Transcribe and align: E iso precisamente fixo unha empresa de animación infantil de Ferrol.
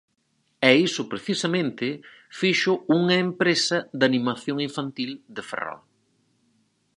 E 0.69 0.71
iso 0.87 1.01
precisamente 1.13 1.87
fixo 2.39 2.73
unha 2.99 3.15
empresa 3.27 3.77
de 3.99 4.03
animación 4.09 4.57
infantil 4.67 5.11
de 5.35 5.41
Ferrol. 5.49 5.79